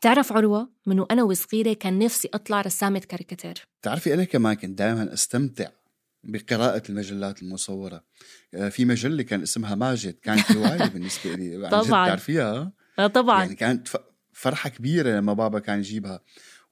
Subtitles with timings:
[0.00, 5.12] بتعرف عروة من وأنا وصغيرة كان نفسي أطلع رسامة كاريكاتير؟ بتعرفي أنا كمان كنت دائما
[5.12, 5.68] أستمتع
[6.24, 8.04] بقراءة المجلات المصورة.
[8.54, 11.68] آه، في مجلة كان اسمها ماجد كانت هواية بالنسبة لي.
[11.70, 12.04] طبعاً.
[12.06, 13.40] بتعرفيها؟ آه طبعا.
[13.42, 13.88] يعني كانت
[14.32, 16.20] فرحة كبيرة لما بابا كان يجيبها.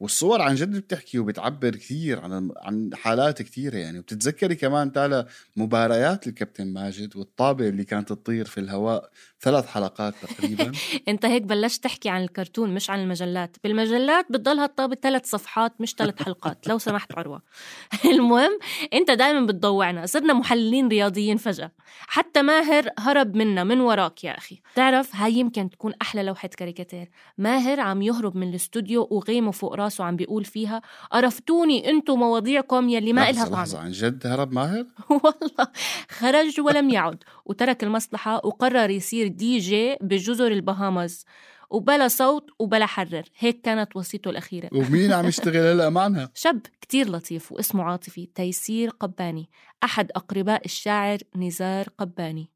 [0.01, 3.99] والصور عن جد بتحكي وبتعبر كثير عن عن حالات كثيرة يعني.
[3.99, 5.27] وبتتذكري كمان تالا
[5.57, 10.73] مباريات الكابتن ماجد والطابة اللي كانت تطير في الهواء ثلاث حلقات تقريبا.
[11.09, 13.57] انت هيك بلشت تحكي عن الكرتون مش عن المجلات.
[13.65, 17.43] بالمجلات بتضلها الطابة ثلاث صفحات مش ثلاث حلقات لو سمحت عروة.
[18.13, 18.59] المهم
[18.93, 20.07] انت دائما بتضوعنا.
[20.07, 21.73] صرنا محللين رياضيين فجأة.
[22.07, 24.61] حتى ماهر هرب منا من وراك يا أخي.
[24.75, 27.11] تعرف هاي يمكن تكون أحلى لوحة كاريكاتير.
[27.39, 33.13] ماهر عم يهرب من الاستوديو وغيمه فوق راسه عم بيقول فيها قرفتوني انتو مواضيعكم يلي
[33.13, 35.69] ما إلها طعم عن جد هرب ماهر؟ والله
[36.11, 41.25] خرج ولم يعد وترك المصلحة وقرر يصير دي جي بجزر البهاماز
[41.71, 47.11] وبلا صوت وبلا حرر هيك كانت وصيته الأخيرة ومين عم يشتغل هلا معنا؟ شاب كتير
[47.11, 49.51] لطيف واسمه عاطفي تيسير قباني
[49.85, 52.51] أحد أقرباء الشاعر نزار قباني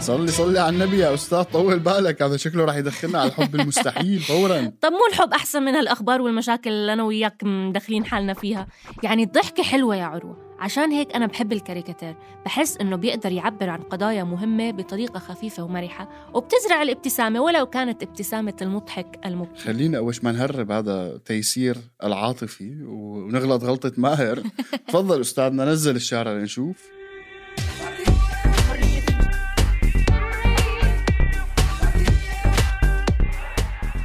[0.00, 4.18] صلي صلي على النبي يا أستاذ طول بالك هذا شكله راح يدخلنا على الحب المستحيل
[4.18, 4.72] فورا.
[4.82, 8.66] طب مو الحب أحسن من هالأخبار والمشاكل اللي أنا وياك مدخلين حالنا فيها؟
[9.02, 10.36] يعني الضحكة حلوة يا عروة.
[10.58, 12.14] عشان هيك أنا بحب الكاريكاتير.
[12.44, 18.56] بحس إنه بيقدر يعبر عن قضايا مهمة بطريقة خفيفة ومرحة وبتزرع الابتسامة ولو كانت ابتسامة
[18.62, 24.42] المضحك المبكي خلينا أول ما نهرب هذا تيسير العاطفي ونغلط غلطة ماهر.
[24.88, 26.99] تفضل أستاذنا نزل الشارع لنشوف.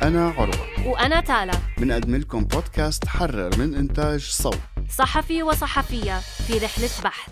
[0.07, 0.87] أنا عروة.
[0.87, 1.53] وأنا تالا.
[1.77, 4.59] بنقدم لكم بودكاست حرر من إنتاج صوت.
[4.97, 7.31] صحفي وصحفية في رحلة بحث.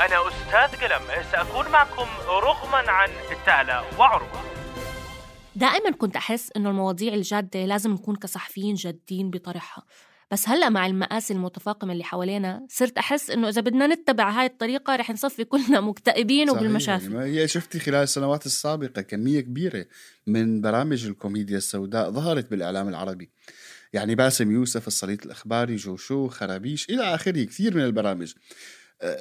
[0.00, 1.02] أنا أستاذ قلم.
[1.32, 3.08] سأكون معكم رغما عن
[3.46, 4.42] تالا وعروة.
[5.56, 9.84] دائما كنت أحس إنه المواضيع الجادة لازم نكون كصحفيين جادين بطرحها
[10.34, 14.96] بس هلا مع المآسي المتفاقمة اللي حوالينا صرت أحس إنه إذا بدنا نتبع هاي الطريقة
[14.96, 19.86] رح نصفي كلنا مكتئبين وبالمشافي يعني هي شفتي خلال السنوات السابقة كمية كبيرة
[20.26, 23.30] من برامج الكوميديا السوداء ظهرت بالإعلام العربي.
[23.92, 28.32] يعني باسم يوسف الصليط الإخباري جوشو خرابيش إلى آخره كثير من البرامج.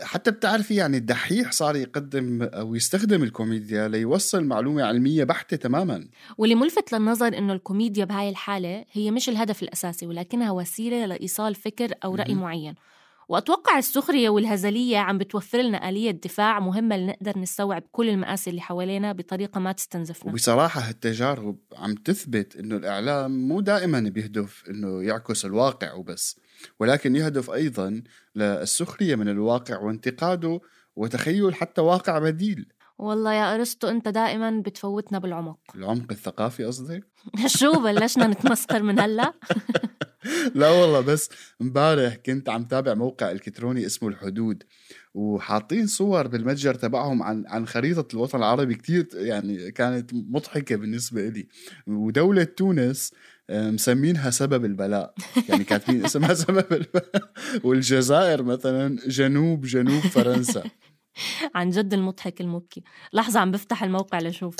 [0.01, 6.07] حتى بتعرفي يعني الدحيح صار يقدم أو يستخدم الكوميديا ليوصل معلومة علمية بحتة تماما
[6.37, 11.93] واللي ملفت للنظر إنه الكوميديا بهاي الحالة هي مش الهدف الأساسي ولكنها وسيلة لإيصال فكر
[12.05, 12.43] أو رأي مهم.
[12.43, 12.75] معين
[13.33, 19.13] وأتوقع السخرية والهزلية عم بتوفر لنا آلية دفاع مهمة لنقدر نستوعب كل المآسي اللي حوالينا
[19.13, 20.31] بطريقة ما تستنزفنا.
[20.31, 26.39] وبصراحة هالتجارب عم تثبت إنه الإعلام مو دائما بيهدف إنه يعكس الواقع وبس
[26.79, 28.03] ولكن يهدف أيضا
[28.35, 30.59] للسخرية من الواقع وانتقاده
[30.95, 32.65] وتخيل حتى واقع بديل.
[32.97, 35.59] والله يا أرسطو أنت دائما بتفوتنا بالعمق.
[35.75, 37.07] العمق الثقافي قصدك؟
[37.59, 39.33] شو بلشنا نتمسخر من هلا؟
[40.55, 41.29] لا والله بس
[41.61, 44.63] امبارح كنت عم تابع موقع إلكتروني اسمه الحدود
[45.13, 48.75] وحاطين صور بالمتجر تبعهم عن عن خريطة الوطن العربي.
[48.75, 51.47] كتير يعني كانت مضحكة بالنسبة لي
[51.87, 53.13] ودولة تونس
[53.49, 55.13] آه، مسمينها سبب البلاء.
[55.49, 57.31] يعني كاتبين اسمها سبب البلاء.
[57.63, 60.63] والجزائر مثلا جنوب جنوب فرنسا.
[61.55, 62.83] عن جد المضحك المبكي.
[63.13, 64.55] لحظة عم بفتح الموقع لشوف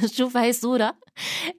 [0.16, 0.96] شوف هاي صورة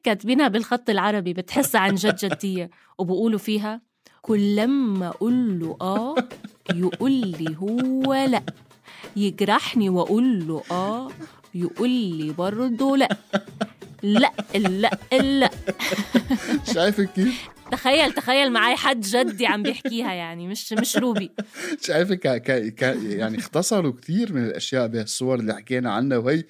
[0.03, 2.69] كاتبينها بالخط العربي بتحسها عن جد جدية.
[2.97, 3.81] وبقولوا فيها
[4.22, 6.16] كل لما أقول له آه
[6.75, 8.43] يقول لي هو لأ.
[9.16, 11.09] يجرحني وأقول له آه
[11.55, 13.17] يقول لي برضه لأ.
[14.03, 15.49] لأ لأ لأ.
[16.73, 21.31] شايفك كيف؟ تخيل تخيل معي حد جدي عم بيحكيها يعني مش مش روبي.
[21.87, 22.41] شايفك ك...
[22.41, 22.75] ك...
[22.75, 22.81] ك...
[23.03, 26.43] يعني اختصروا كثير من الأشياء بهالصور اللي حكينا عنها وهي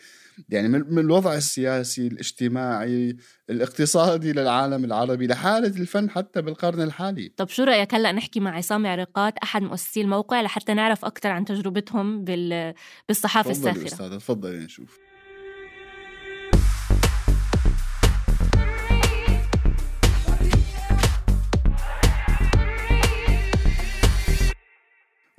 [0.49, 3.17] يعني من, من الوضع السياسي الاجتماعي
[3.49, 7.31] الاقتصادي للعالم العربي لحالة الفن حتى بالقرن الحالي.
[7.37, 11.45] طب شو رأيك هلأ نحكي مع عصام عرقات أحد مؤسسي الموقع لحتى نعرف أكثر عن
[11.45, 12.73] تجربتهم بال...
[13.07, 15.10] بالصحافة الساخرة؟ أستاذة تفضلي نشوف.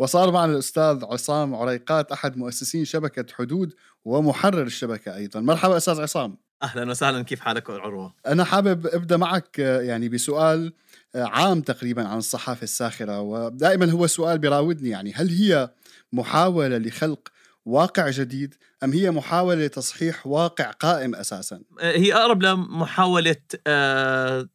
[0.03, 5.41] وصار معنا الأستاذ عصام عريقات أحد مؤسسين شبكة حدود ومحرر الشبكة أيضا.
[5.41, 6.37] مرحبا أستاذ عصام.
[6.63, 10.73] أهلا وسهلا كيف حالك عروة؟ أنا حابب أبدأ معك يعني بسؤال
[11.15, 15.71] عام تقريبا عن الصحافة الساخرة ودائما هو سؤال بيراودني يعني هل هي
[16.13, 17.29] محاولة لخلق
[17.65, 24.49] واقع جديد أم هي محاولة لتصحيح واقع قائم أساسا؟ هي أقرب لمحاوله آه،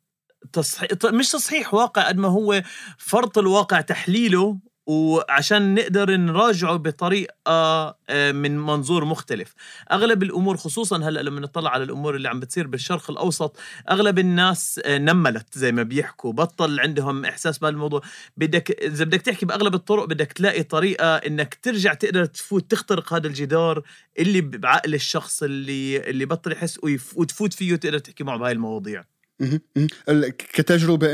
[0.54, 2.64] تصحيح مش تصحيح واقع قد ما هو
[2.98, 9.54] فرط الواقع تحليله وعشان نقدر نراجعه بطريقة آه، من منظور مختلف.
[9.92, 13.58] أغلب الأمور خصوصا هلأ لما نطلع على الأمور اللي عم بتصير بالشرق الأوسط
[13.92, 18.02] أغلب الناس آه، نملت زي ما بيحكوا بطل عندهم إحساس بهالموضوع
[18.38, 23.28] بدك إذا بدك تحكي بأغلب الطرق بدك تلاقي طريقة إنك ترجع تقدر تفوت تخترق هذا
[23.28, 23.82] الجدار
[24.20, 26.80] اللي بعقل الشخص اللي اللي بطل يحس
[27.16, 29.17] وتفوت فيه وتقدر تحكي معه بهاي المواضيع.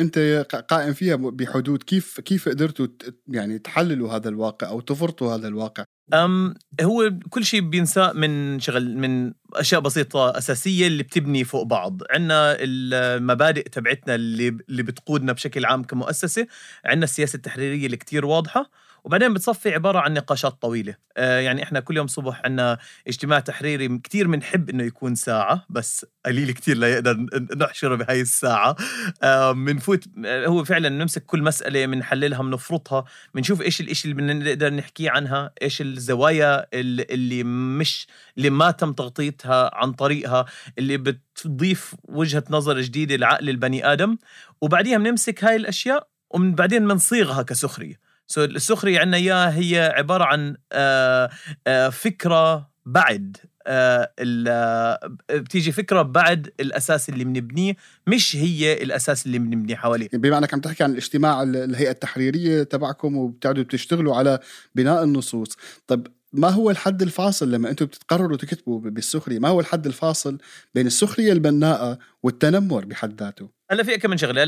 [0.01, 2.87] أنت ق- قائم فيها بحدود كيف كيف قدرتوا
[3.27, 5.83] يعني تحللوا هذا الواقع أو تفرطوا هذا الواقع؟
[6.13, 12.01] أم هو كل شيء بينساء من شغل من أشياء بسيطة أساسية اللي بتبني فوق بعض.
[12.09, 16.47] عندنا المبادئ تبعتنا اللي اللي بتقودنا بشكل عام كمؤسسة
[16.85, 18.69] عندنا السياسة التحريرية اللي كتير واضحة.
[19.03, 20.95] وبعدين بتصفي عبارة عن نقاشات طويلة.
[21.17, 22.77] آه يعني إحنا كل يوم صبح عندنا
[23.07, 27.17] اجتماع تحريري كتير بنحب إنه يكون ساعة بس قليل كتير ليقدر
[27.57, 28.75] نحشره بهاي الساعة.
[29.23, 33.05] آه بنفوت آه، هو فعلا نمسك كل مسألة بنحللها بنفرطها
[33.35, 38.07] بنشوف إيش الاشي اللي بدنا نقدر نحكيه عنها إيش الزوايا اللي, مش
[38.38, 40.45] اللي ما تم تغطيتها عن طريقها
[40.77, 44.17] اللي بتضيف وجهة نظر جديدة لعقل البني آدم.
[44.61, 48.12] وبعديها بنمسك هاي الأشياء ومن بعدين بنصيغها كسخرية.
[48.33, 51.30] سو السخرية عنا إياها هي عبارة عن آه،
[51.68, 53.38] آه، فكرة بعد
[53.68, 55.00] آه،
[55.31, 57.75] بتيجي فكرة بعد الأساس اللي بنبنيه
[58.07, 60.09] مش هي الأساس اللي بنبنيه حواليه.
[60.13, 64.39] بما أنك عم تحكي عن الاجتماع ال- الهيئة التحريرية تبعكم وبتقعدوا بتشتغلوا على
[64.75, 65.57] بناء النصوص.
[65.88, 70.38] طب ما هو الحد الفاصل لما أنتم بتقرروا تكتبوا ب- بالسخرية ما هو الحد الفاصل
[70.75, 74.47] بين السخرية البناءة والتنمر بحد ذاته؟ هلا في كم من شغلة.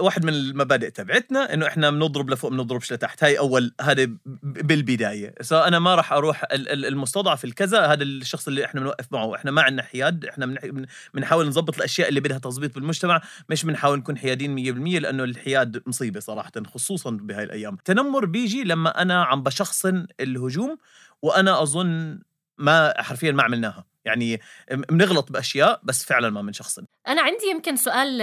[0.00, 3.24] واحد من المبادئ تبعتنا إنه إحنا بنضرب لفوق بنضربش لتحت.
[3.24, 4.08] هاي أول هذا
[4.42, 5.34] بالبداية.
[5.40, 9.34] سو أنا ما راح أروح ال- ال- المستضعف الكذا هذا الشخص اللي إحنا بنوقف معه.
[9.36, 10.24] إحنا ما عندنا حياد.
[10.24, 13.20] إحنا بنح- بن- بنحاول نظبط الأشياء اللي بدها تظبيط بالمجتمع.
[13.48, 17.74] مش بنحاول نكون حيادين 100% لأنه الحياد مصيبة صراحة خصوصا بهاي الأيام.
[17.74, 20.78] التنمر بيجي لما أنا عم بشخصن الهجوم
[21.22, 22.18] وأنا أظن
[22.58, 23.95] ما حرفيا ما عملناها.
[24.06, 28.22] يعني بنغلط بأشياء بس فعلا ما بنشخصن أنا عندي يمكن سؤال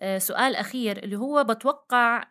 [0.00, 2.24] آه، سؤال أخير اللي هو بتوقع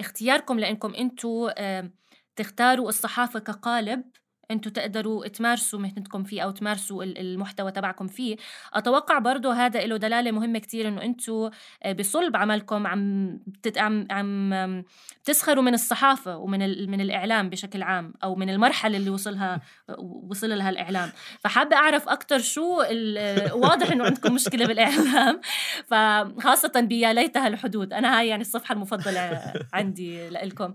[0.00, 1.94] اختياركم لأنكم أنتوا آم،
[2.36, 4.04] تختاروا الصحافة كقالب؟
[4.50, 8.36] أنتوا تقدروا تمارسوا مهنتكم فيه أو تمارسوا ال- المحتوى تبعكم فيه.
[8.74, 11.50] أتوقع برضه هذا له دلالة مهمة كتير إنه أنتوا
[11.82, 13.38] آه، بصلب عملكم عم
[13.76, 14.84] عم عم
[15.22, 19.60] بتسخروا من الصحافة ومن من الإعلام بشكل عام أو من المرحلة اللي وصلها
[19.98, 21.12] وصل لها الإعلام.
[21.40, 25.40] فحابة أعرف أكتر شو ال- واضح إنه عندكم مشكلة بالإعلام.
[25.90, 27.92] فخاصة بيا ليتها الحدود.
[27.92, 30.72] أنا هاي يعني الصفحة المفضلة عندي لإلكم.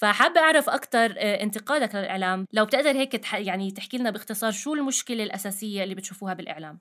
[0.00, 2.46] فحابة أعرف أكتر آه، انتقادك للإعلام.
[2.52, 6.78] لو بتقدر هيك تح يعني تحكي لنا باختصار شو المشكلة الأساسية اللي بتشوفوها بالإعلام؟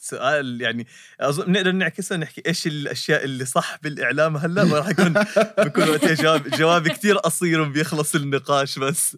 [0.00, 0.86] سؤال يعني
[1.20, 5.12] أظن بنقدر نعكسها نحكي إيش الأشياء اللي صح بالإعلام هلأ؟ ما راح يكون
[5.66, 9.16] بكون جواب جوابي كثير قصير وبيخلص النقاش بس.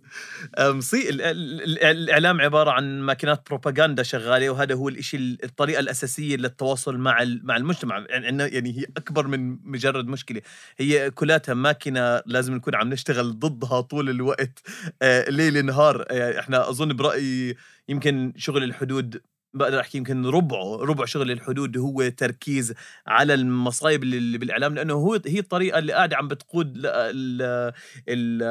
[0.78, 6.96] صي ال- ال- الإعلام عبارة عن ماكينات بروباغندا شغالة وهذا هو الشيء الطريقة الأساسية للتواصل
[6.98, 8.04] مع مع المجتمع.
[8.08, 10.40] يعني يعني هي أكبر من مجرد مشكلة.
[10.78, 14.62] هي كلاتها ماكينة لازم نكون عم نشتغل ضدها طول الوقت.
[15.02, 16.04] آه، ليل نهار.
[16.10, 17.56] آه، إحنا أظن برأيي
[17.88, 19.20] يمكن شغل الحدود
[19.54, 22.74] بقدر أحكي يمكن ربعه ربع شغل الحدود هو تركيز
[23.06, 27.72] على المصايب اللي بالإعلام لأنه هو هي الطريقة اللي قاعدة عم بتقود ال
[28.08, 28.42] ال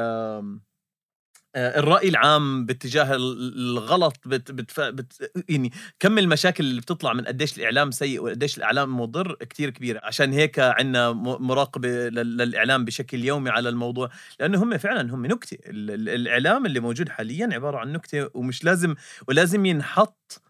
[1.56, 7.24] آه، الرأي العام باتجاه ال- الغلط بت بت بت يعني كم المشاكل اللي بتطلع من
[7.24, 13.24] قديش الإعلام سيء وقديش الإعلام مضر كتير كبيرة عشان هيك عندنا مراقبة لل- للإعلام بشكل
[13.24, 14.10] يومي على الموضوع.
[14.40, 15.58] لأنه هم فعلا هم نكتة.
[15.70, 18.94] ال- ال- الإعلام اللي موجود حاليا عبارة عن نكتة ومش لازم
[19.28, 20.42] ولازم ينحط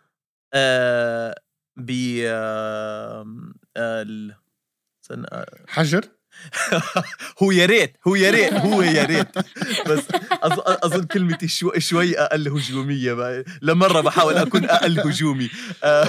[0.55, 1.35] آه
[1.77, 1.91] ب
[2.27, 3.27] آه
[3.77, 6.03] آه، حجر؟
[7.43, 9.39] هو يا ريت هو يا ريت هو يا ريت
[9.89, 10.03] بس
[10.85, 13.45] أظن كلمتي شو شوي أقل هجومية.
[13.63, 15.51] لمرة بحاول أكون أقل هجومي
[15.85, 16.09] آه،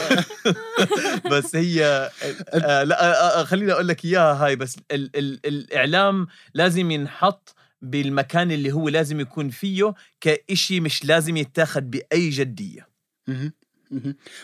[1.31, 2.11] بس هي
[2.53, 8.51] آه، لا آه، خليني أقول لك إياها هاي بس ال ال الإعلام لازم ينحط بالمكان
[8.51, 12.83] اللي هو لازم يكون فيه كإشي مش لازم يتاخد مهم.
[13.27, 13.53] مهم.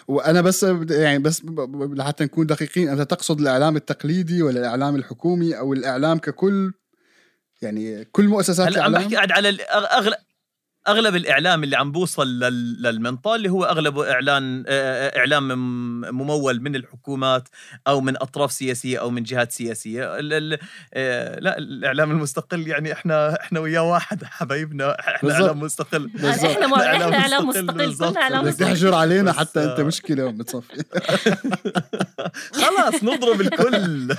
[0.07, 1.41] وأنا بس يعني بس
[1.73, 6.73] لحتى نكون دقيقين أنت تقصد الإعلام التقليدي ولا الإعلام الحكومي أو الإعلام ككل؟
[7.61, 10.17] يعني كل مؤسسات هلا عم الإعلام؟ بحكي قاعد على أغلب
[10.87, 16.75] أغلب الإعلام اللي عم بوصل لل- للمنطقه اللي هو اغلبه إعلان إعلام مم- ممول من
[16.75, 17.47] الحكومات
[17.87, 23.41] أو من أطراف سياسية أو من جهات سياسية ال- ال- لا الإعلام المستقل يعني إحنا
[23.41, 25.41] إحنا وياه واحد حبايبنا إحنا بالضبط.
[25.41, 26.45] إعلام مستقل بالضبط.
[26.51, 26.75] إحنا مو...
[26.75, 28.09] إحنا إعلام مستقل بالضبط.
[28.13, 29.83] كلنا إعلام بدك مستقل تحجر علينا حتى أنت آه.
[29.83, 30.83] مشكلة بتصفي
[32.61, 34.15] خلاص نضرب الكل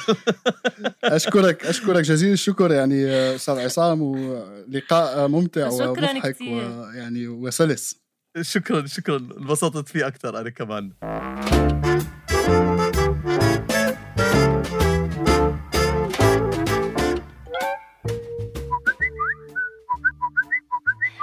[1.16, 2.73] أشكرك أشكرك جزيل الشكر.
[2.73, 6.37] يعني آه، أستاذ عصام ولقاء ممتع شكراً ومضحك.
[6.40, 8.02] ويعني وسلس.
[8.40, 9.16] شكرا شكرا.
[9.16, 10.92] انبسطت فيه أكثر أنا كمان.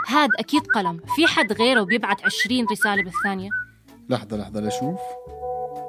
[0.08, 1.00] هاد أكيد قلم.
[1.16, 3.50] في حد غيره بيبعت 20 رسالة بالثانية؟
[4.10, 5.39] لحظة لحظة لشوف آه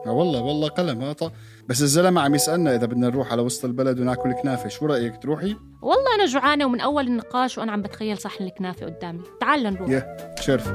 [0.07, 1.30] والله والله قلم ها طا-
[1.69, 5.57] بس الزلمة عم يسألنا إذا بدنا نروح على وسط البلد وناكل كنافة شو رأيك تروحي؟
[5.83, 9.21] والله أنا جوعانة ومن أول النقاش وأنا عم بتخيل صحن الكنافة قدامي.
[9.40, 10.73] تعال نروح يا شرف.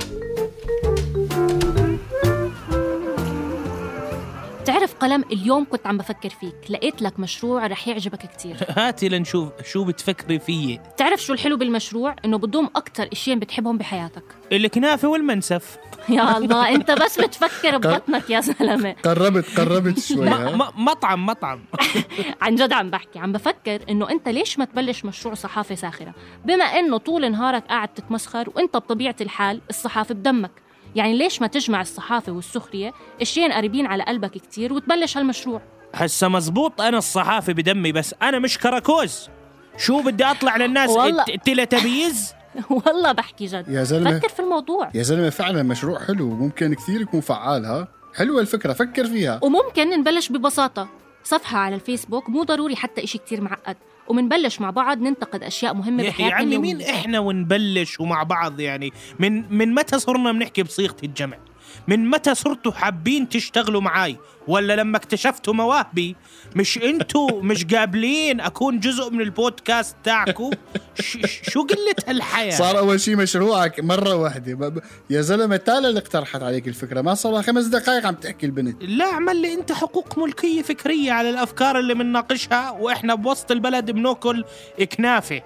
[4.65, 8.55] تعرف قلم اليوم كنت عم بفكر فيك لقيت لك مشروع رح يعجبك كتير.
[8.77, 14.23] هاتي لنشوف شو بتفكري فيي تعرف شو الحلو بالمشروع؟ إنه بضم أكتر اشياء بتحبهم بحياتك.
[14.51, 15.77] الكنافة والمنسف.
[16.09, 18.95] يا الله أنت بس بتفكر ببطنك يا زلمة.
[19.05, 20.29] قربت قربت شوي
[20.75, 21.59] مطعم مطعم.
[22.41, 26.13] عن جد عم بحكي عم بفكر إنه أنت ليش ما تبلش مشروع صحافة ساخرة؟
[26.45, 30.51] بما إنه طول نهارك قاعد تتمسخر وأنت بطبيعة الحال الصحافة بدمك.
[30.95, 35.61] يعني ليش ما تجمع الصحافة والسخرية؟ اشيين قريبين على قلبك كتير وتبلش هالمشروع.
[35.93, 39.29] هسه مزبوط أنا الصحافي بدمي بس أنا مش كراكوز.
[39.77, 41.23] شو بدي أطلع للناس؟ والله.
[41.29, 42.33] الت- تلتبيز
[42.85, 43.65] والله بحكي جد.
[43.69, 44.19] يا زلمة.
[44.19, 44.89] فكر في الموضوع.
[44.93, 49.39] يا زلمة فعلا مشروع حلو وممكن كثير يكون فعال ها؟ حلوة الفكرة فكر فيها.
[49.43, 50.87] وممكن نبلش ببساطة.
[51.23, 53.77] صفحة على الفيسبوك مو ضروري حتى إشي كتير معقد.
[54.07, 56.81] ومنبلش مع بعض ننتقد أشياء مهمة يا بحياتنا يعني مين.
[56.81, 61.37] إحنا ونبلش ومع بعض يعني من من متى صرنا بنحكي بصيغة الجمع
[61.87, 64.17] من متى صرتوا حابين تشتغلوا معاي؟
[64.47, 66.15] ولا لما اكتشفتوا مواهبي؟
[66.55, 70.49] مش أنتوا مش قابلين أكون جزء من البودكاست تاعكم
[71.51, 74.73] شو قلة هالحياة؟ صار أول شيء مشروعك مرة واحدة.
[75.09, 77.01] يا زلمة تالا اللي اقترحت عليك الفكرة.
[77.01, 78.83] ما صار خمس دقائق عم تحكي البنت.
[78.83, 84.43] لا اعمل لي أنت حقوق ملكية فكرية على الأفكار اللي بنناقشها وإحنا بوسط البلد بناكل
[84.97, 85.41] كنافه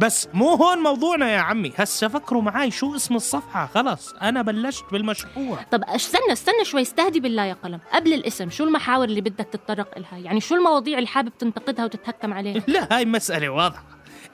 [0.00, 1.72] بس مو هون موضوعنا يا عمي.
[1.76, 3.70] هسه فكروا معاي شو اسم الصفحة.
[3.74, 5.62] خلص أنا بلشت بالمشروع.
[5.70, 7.80] طب استنى استنى شوي استهدي بالله يا قلم.
[7.92, 12.32] قبل الاسم شو المحاور اللي بدك تتطرق إلها؟ يعني شو المواضيع اللي حابب تنتقدها وتتهكم
[12.32, 13.84] عليها؟ لا هاي مسألة واضحة.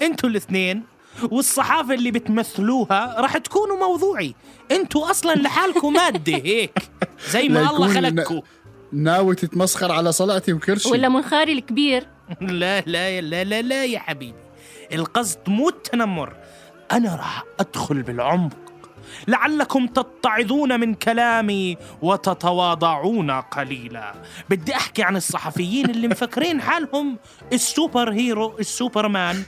[0.02, 0.83] أنتوا الاثنين
[1.31, 4.35] والصحافة اللي بتمثلوها راح تكونوا موضوعي.
[4.71, 6.79] أنتوا أصلا لحالكم مادة هيك.
[7.31, 8.40] زي ما الله خلقكم.
[8.93, 10.88] ناوي تتمسخر على صلعتي وكرشي.
[10.88, 12.07] ولا منخاري الكبير.
[12.40, 14.38] لا لا لا لا لا يا حبيبي.
[14.93, 16.37] القصد مو التنمر
[16.93, 18.57] أنا راح أدخل بالعمق.
[19.29, 24.14] لعلكم تتعظون من كلامي وتتواضعون قليلا.
[24.50, 27.19] بدي أحكي عن الصحفيين اللي مفكرين حالهم
[27.52, 29.43] السوبر هيرو السوبرمان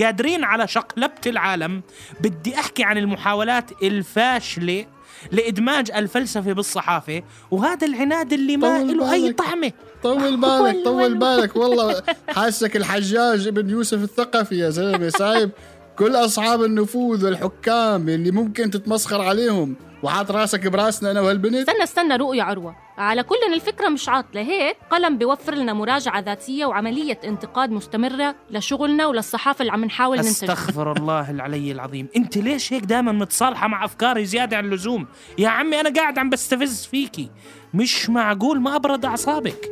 [0.00, 1.82] قادرين على شقلبة العالم.
[2.20, 4.86] بدي أحكي عن المحاولات الفاشلة
[5.32, 9.38] لإدماج الفلسفة بالصحافة وهذا العناد اللي ما له أي بالك.
[9.38, 9.72] طعمة.
[10.02, 11.56] طول بالك طول بالك.
[11.56, 15.08] والله حاسك الحجاج ابن يوسف الثقفي يا زلمة.
[15.08, 15.50] سايب
[15.98, 19.76] كل أصحاب النفوذ والحكام اللي ممكن تتمسخر عليهم.
[20.02, 21.54] وحاط راسك براسنا أنا وهالبنت.
[21.68, 22.85] استنى استنى رؤيا عروة.
[22.98, 29.06] على كل الفكرة مش عاطلة هيك قلم بيوفر لنا مراجعة ذاتية وعملية انتقاد مستمرة لشغلنا
[29.06, 32.08] وللصحافة اللي عم نحاول ننتجها أستغفر الله العلي العظيم.
[32.16, 35.06] أنت ليش هيك دائما متصالحة مع أفكاري زيادة عن اللزوم؟
[35.38, 37.30] يا عمي أنا قاعد عم بستفز فيكي.
[37.74, 39.70] مش معقول ما أبرد أعصابك.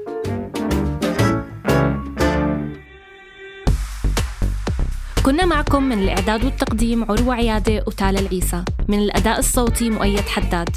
[5.25, 8.65] كنا معكم من الإعداد والتقديم عروة عيادة وتالا العيسى.
[8.89, 10.69] من الأداء الصوتي مؤيد حداد.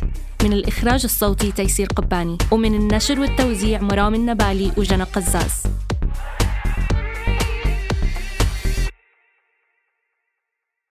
[0.43, 5.76] من الإخراج الصوتي تيسير قباني ومن النشر والتوزيع مرام النبالي وجنى قزاز.